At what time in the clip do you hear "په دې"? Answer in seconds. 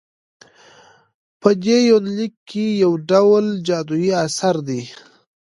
1.41-1.77